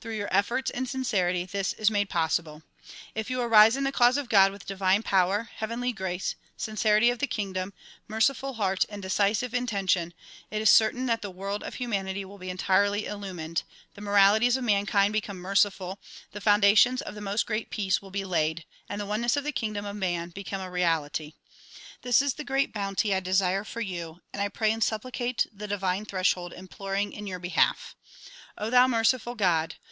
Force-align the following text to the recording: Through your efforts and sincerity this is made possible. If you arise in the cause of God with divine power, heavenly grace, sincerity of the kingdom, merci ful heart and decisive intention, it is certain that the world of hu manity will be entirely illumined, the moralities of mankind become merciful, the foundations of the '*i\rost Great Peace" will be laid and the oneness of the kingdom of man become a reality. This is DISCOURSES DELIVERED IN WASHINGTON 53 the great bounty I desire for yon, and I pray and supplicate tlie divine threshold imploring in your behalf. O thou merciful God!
Through 0.00 0.16
your 0.18 0.28
efforts 0.30 0.70
and 0.70 0.86
sincerity 0.86 1.46
this 1.46 1.72
is 1.72 1.90
made 1.90 2.10
possible. 2.10 2.62
If 3.14 3.30
you 3.30 3.40
arise 3.40 3.74
in 3.74 3.84
the 3.84 3.90
cause 3.92 4.18
of 4.18 4.28
God 4.28 4.52
with 4.52 4.66
divine 4.66 5.02
power, 5.02 5.48
heavenly 5.56 5.94
grace, 5.94 6.34
sincerity 6.58 7.08
of 7.08 7.20
the 7.20 7.26
kingdom, 7.26 7.72
merci 8.06 8.34
ful 8.34 8.52
heart 8.52 8.84
and 8.90 9.00
decisive 9.00 9.54
intention, 9.54 10.12
it 10.50 10.60
is 10.60 10.68
certain 10.68 11.06
that 11.06 11.22
the 11.22 11.30
world 11.30 11.64
of 11.64 11.76
hu 11.76 11.88
manity 11.88 12.22
will 12.26 12.36
be 12.36 12.50
entirely 12.50 13.06
illumined, 13.06 13.62
the 13.94 14.02
moralities 14.02 14.58
of 14.58 14.64
mankind 14.64 15.14
become 15.14 15.38
merciful, 15.38 15.98
the 16.32 16.40
foundations 16.42 17.00
of 17.00 17.14
the 17.14 17.22
'*i\rost 17.22 17.46
Great 17.46 17.70
Peace" 17.70 18.02
will 18.02 18.10
be 18.10 18.26
laid 18.26 18.66
and 18.90 19.00
the 19.00 19.06
oneness 19.06 19.38
of 19.38 19.44
the 19.44 19.52
kingdom 19.52 19.86
of 19.86 19.96
man 19.96 20.28
become 20.28 20.60
a 20.60 20.70
reality. 20.70 21.32
This 22.02 22.20
is 22.20 22.34
DISCOURSES 22.34 22.46
DELIVERED 22.46 22.58
IN 22.58 22.70
WASHINGTON 22.74 22.94
53 22.96 23.08
the 23.08 23.12
great 23.14 23.14
bounty 23.14 23.14
I 23.14 23.20
desire 23.24 23.64
for 23.64 23.80
yon, 23.80 24.20
and 24.34 24.42
I 24.42 24.48
pray 24.50 24.70
and 24.70 24.84
supplicate 24.84 25.46
tlie 25.56 25.66
divine 25.70 26.04
threshold 26.04 26.52
imploring 26.52 27.14
in 27.14 27.26
your 27.26 27.38
behalf. 27.38 27.96
O 28.58 28.68
thou 28.68 28.86
merciful 28.86 29.34
God! 29.34 29.76